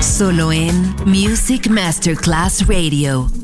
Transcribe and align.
solo 0.00 0.52
en 0.52 0.94
Music 1.06 1.68
Masterclass 1.68 2.66
Radio. 2.66 3.43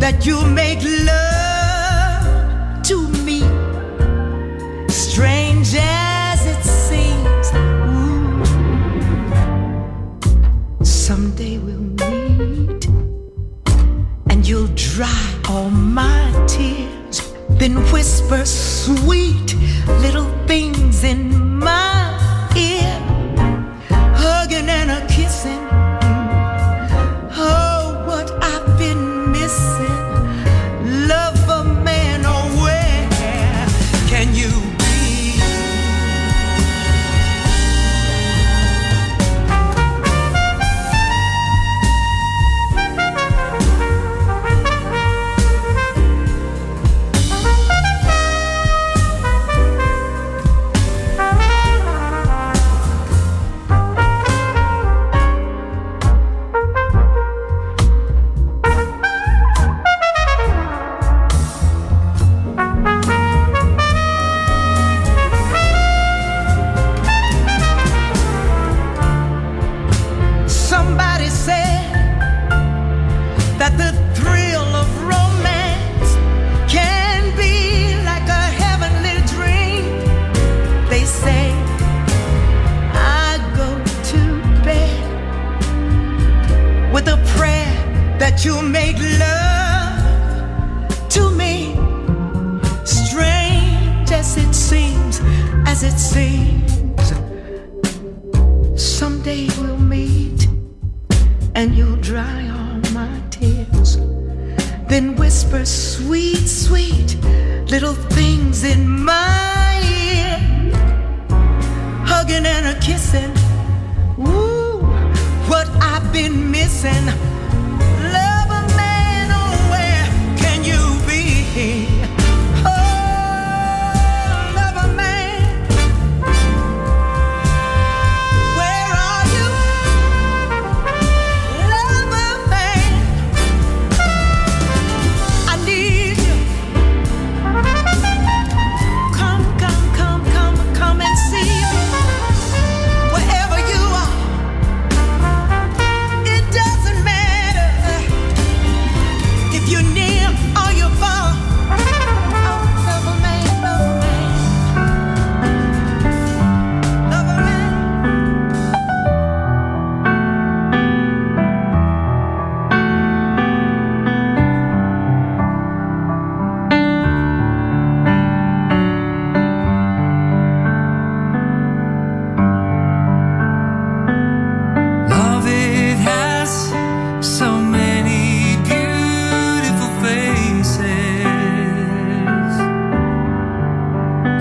that 0.00 0.26
you 0.26 0.44
make 0.46 0.80
love 0.82 2.82
to 2.82 3.06
me, 3.24 3.40
strange 4.88 5.74
as 5.78 6.46
it 6.46 6.64
seems. 6.64 7.52
Ooh. 7.86 8.44
Someday 10.82 11.58
we'll 11.58 11.78
meet, 12.10 12.88
and 14.30 14.48
you'll 14.48 14.70
dry 14.74 15.34
all 15.48 15.70
my 15.70 16.32
tears, 16.48 17.20
then 17.50 17.76
whisper 17.92 18.44
sweet 18.46 19.54
little 20.00 20.30
things 20.46 21.04
in 21.04 21.49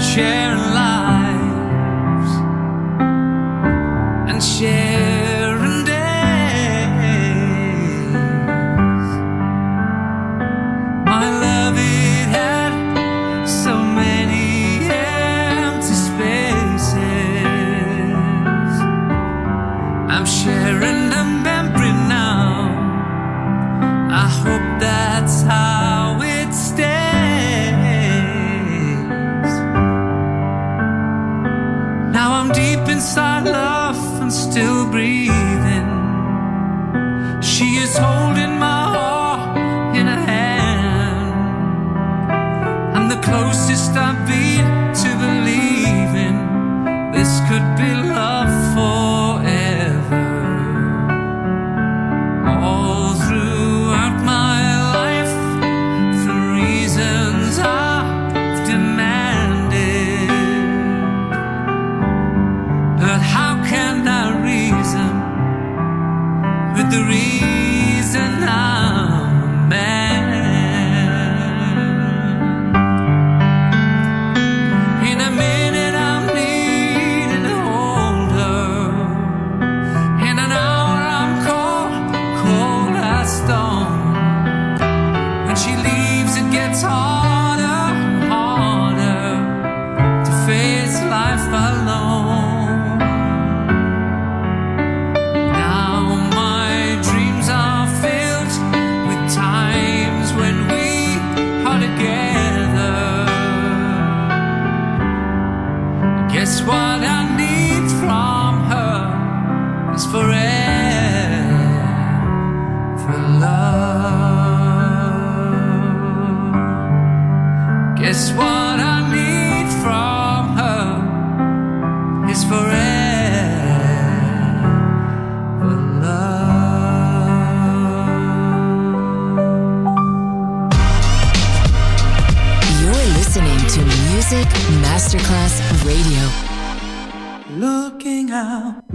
share 0.10 0.49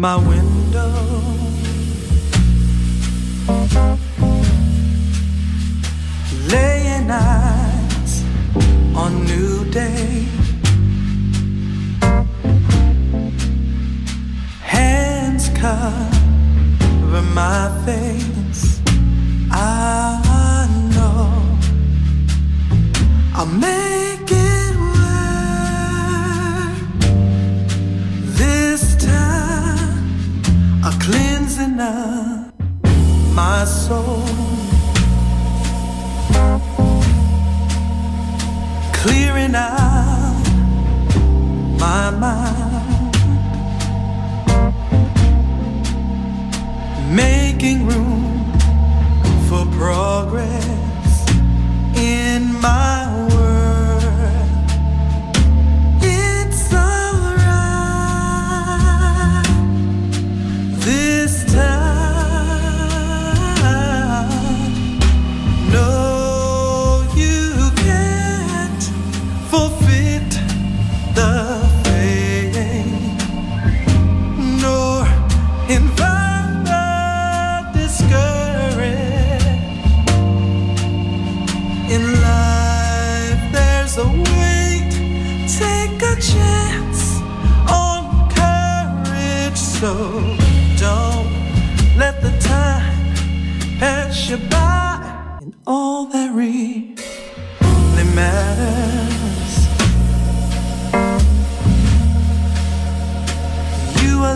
my 0.05 0.17
window. 0.17 0.54
mind. 42.21 42.74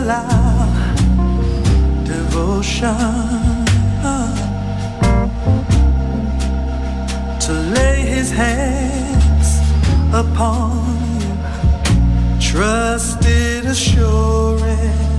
allow 0.01 0.65
devotion 2.05 2.95
to 7.45 7.51
lay 7.75 8.01
his 8.15 8.31
hands 8.31 9.49
upon 10.13 10.71
you. 11.21 11.35
Trusted 12.39 13.65
assurance. 13.65 15.18